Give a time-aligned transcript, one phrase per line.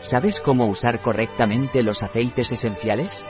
[0.00, 3.24] ¿Sabes cómo usar correctamente los aceites esenciales?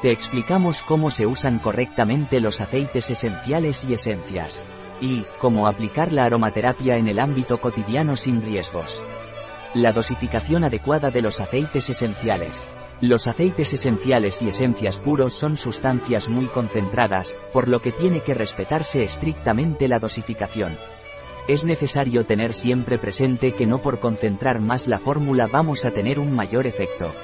[0.00, 4.64] Te explicamos cómo se usan correctamente los aceites esenciales y esencias.
[5.02, 9.04] Y, cómo aplicar la aromaterapia en el ámbito cotidiano sin riesgos.
[9.74, 12.66] La dosificación adecuada de los aceites esenciales.
[13.02, 18.32] Los aceites esenciales y esencias puros son sustancias muy concentradas, por lo que tiene que
[18.32, 20.78] respetarse estrictamente la dosificación.
[21.48, 26.18] Es necesario tener siempre presente que no por concentrar más la fórmula vamos a tener
[26.18, 27.14] un mayor efecto.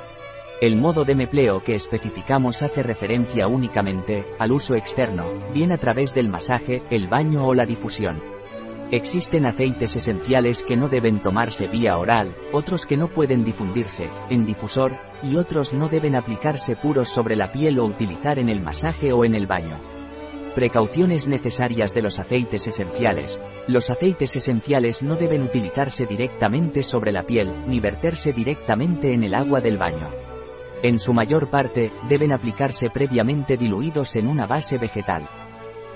[0.60, 6.14] El modo de empleo que especificamos hace referencia únicamente al uso externo, bien a través
[6.14, 8.22] del masaje, el baño o la difusión.
[8.92, 14.46] Existen aceites esenciales que no deben tomarse vía oral, otros que no pueden difundirse, en
[14.46, 14.92] difusor,
[15.24, 19.24] y otros no deben aplicarse puros sobre la piel o utilizar en el masaje o
[19.24, 20.01] en el baño.
[20.54, 23.40] Precauciones necesarias de los aceites esenciales.
[23.66, 29.34] Los aceites esenciales no deben utilizarse directamente sobre la piel, ni verterse directamente en el
[29.34, 30.08] agua del baño.
[30.82, 35.26] En su mayor parte, deben aplicarse previamente diluidos en una base vegetal.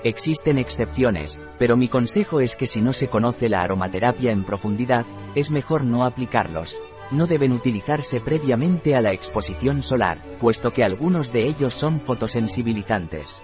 [0.03, 5.05] Existen excepciones, pero mi consejo es que si no se conoce la aromaterapia en profundidad,
[5.35, 6.75] es mejor no aplicarlos.
[7.11, 13.43] No deben utilizarse previamente a la exposición solar, puesto que algunos de ellos son fotosensibilizantes.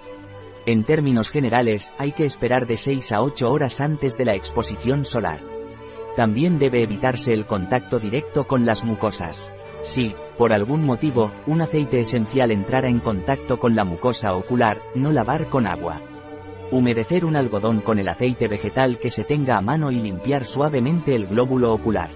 [0.66, 5.04] En términos generales, hay que esperar de 6 a 8 horas antes de la exposición
[5.04, 5.38] solar.
[6.16, 9.52] También debe evitarse el contacto directo con las mucosas.
[9.82, 15.12] Si, por algún motivo, un aceite esencial entrara en contacto con la mucosa ocular, no
[15.12, 16.00] lavar con agua.
[16.70, 21.14] Humedecer un algodón con el aceite vegetal que se tenga a mano y limpiar suavemente
[21.14, 22.10] el glóbulo ocular.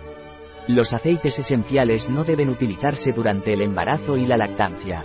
[0.69, 5.05] Los aceites esenciales no deben utilizarse durante el embarazo y la lactancia.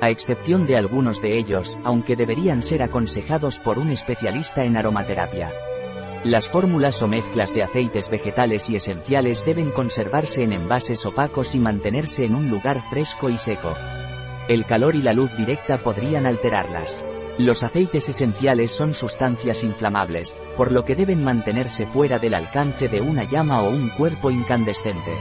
[0.00, 5.52] A excepción de algunos de ellos, aunque deberían ser aconsejados por un especialista en aromaterapia.
[6.22, 11.58] Las fórmulas o mezclas de aceites vegetales y esenciales deben conservarse en envases opacos y
[11.58, 13.74] mantenerse en un lugar fresco y seco.
[14.48, 17.04] El calor y la luz directa podrían alterarlas.
[17.38, 23.00] Los aceites esenciales son sustancias inflamables, por lo que deben mantenerse fuera del alcance de
[23.00, 25.12] una llama o un cuerpo incandescente.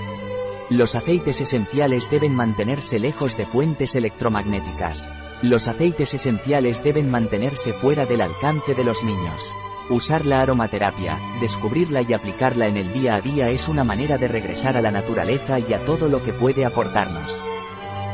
[0.70, 5.08] Los aceites esenciales deben mantenerse lejos de fuentes electromagnéticas.
[5.44, 9.48] Los aceites esenciales deben mantenerse fuera del alcance de los niños.
[9.92, 14.28] Usar la aromaterapia, descubrirla y aplicarla en el día a día es una manera de
[14.28, 17.36] regresar a la naturaleza y a todo lo que puede aportarnos.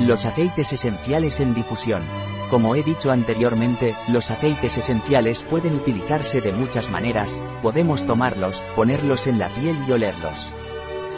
[0.01, 2.01] Los aceites esenciales en difusión.
[2.49, 9.27] Como he dicho anteriormente, los aceites esenciales pueden utilizarse de muchas maneras, podemos tomarlos, ponerlos
[9.27, 10.53] en la piel y olerlos.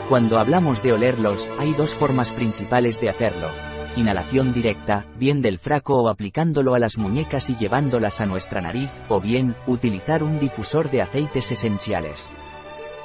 [0.09, 3.47] Cuando hablamos de olerlos, hay dos formas principales de hacerlo.
[3.95, 8.89] Inhalación directa, bien del fraco o aplicándolo a las muñecas y llevándolas a nuestra nariz,
[9.07, 12.31] o bien, utilizar un difusor de aceites esenciales.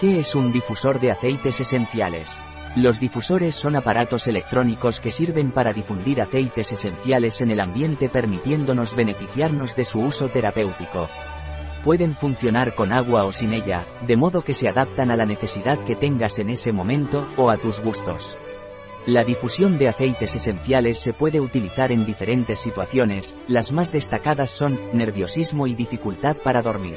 [0.01, 2.41] ¿Qué es un difusor de aceites esenciales?
[2.75, 8.97] Los difusores son aparatos electrónicos que sirven para difundir aceites esenciales en el ambiente permitiéndonos
[8.97, 11.09] beneficiarnos de su uso terapéutico.
[11.83, 15.78] Pueden funcionar con agua o sin ella, de modo que se adaptan a la necesidad
[15.84, 18.37] que tengas en ese momento, o a tus gustos.
[19.06, 24.78] La difusión de aceites esenciales se puede utilizar en diferentes situaciones, las más destacadas son,
[24.93, 26.97] nerviosismo y dificultad para dormir.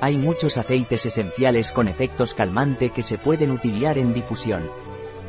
[0.00, 4.68] Hay muchos aceites esenciales con efectos calmante que se pueden utilizar en difusión.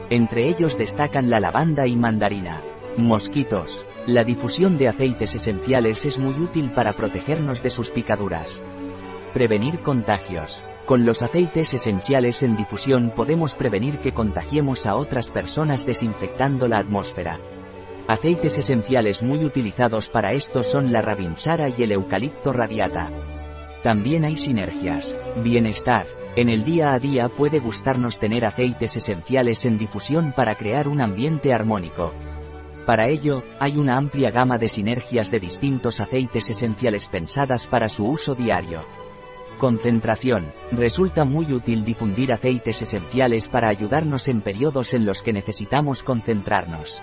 [0.09, 2.61] Entre ellos destacan la lavanda y mandarina.
[2.97, 3.85] Mosquitos.
[4.09, 8.59] La difusión de aceites esenciales es muy útil para protegernos de sus picaduras.
[9.35, 10.63] Prevenir contagios.
[10.87, 16.79] Con los aceites esenciales en difusión podemos prevenir que contagiemos a otras personas desinfectando la
[16.79, 17.39] atmósfera.
[18.07, 23.11] Aceites esenciales muy utilizados para esto son la rabinsara y el eucalipto radiata.
[23.83, 25.15] También hay sinergias.
[25.43, 26.07] Bienestar.
[26.35, 30.99] En el día a día puede gustarnos tener aceites esenciales en difusión para crear un
[30.99, 32.11] ambiente armónico.
[32.89, 38.03] Para ello, hay una amplia gama de sinergias de distintos aceites esenciales pensadas para su
[38.03, 38.83] uso diario.
[39.59, 40.51] Concentración.
[40.71, 46.99] Resulta muy útil difundir aceites esenciales para ayudarnos en periodos en los que necesitamos concentrarnos.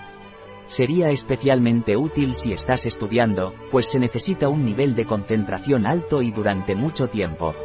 [0.65, 6.31] Sería especialmente útil si estás estudiando, pues se necesita un nivel de concentración alto y
[6.31, 7.55] durante mucho tiempo.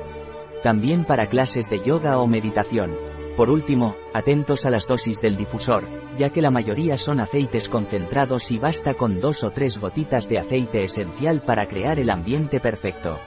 [0.62, 2.92] También para clases de yoga o meditación.
[3.36, 5.88] Por último, atentos a las dosis del difusor,
[6.18, 10.38] ya que la mayoría son aceites concentrados y basta con dos o tres gotitas de
[10.38, 13.18] aceite esencial para crear el ambiente perfecto.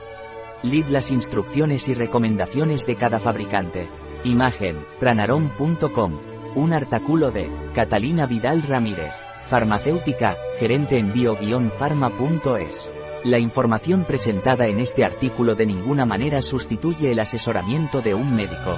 [0.62, 3.90] Lid las instrucciones y recomendaciones de cada fabricante.
[4.24, 6.20] Imagen, pranarom.com.
[6.56, 9.14] Un artículo de Catalina Vidal Ramírez,
[9.48, 12.92] farmacéutica, gerente en bio-pharma.es.
[13.24, 18.78] La información presentada en este artículo de ninguna manera sustituye el asesoramiento de un médico.